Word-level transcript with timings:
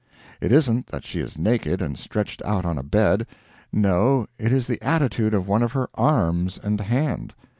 It 0.41 0.51
isn't 0.51 0.87
that 0.87 1.05
she 1.05 1.19
is 1.19 1.37
naked 1.37 1.79
and 1.79 1.95
stretched 1.95 2.41
out 2.43 2.65
on 2.65 2.75
a 2.79 2.81
bed 2.81 3.27
no, 3.71 4.25
it 4.39 4.51
is 4.51 4.65
the 4.65 4.81
attitude 4.81 5.35
of 5.35 5.47
one 5.47 5.61
of 5.61 5.73
her 5.73 5.89
arms 5.93 6.57
and 6.57 6.81
hand. 6.81 7.35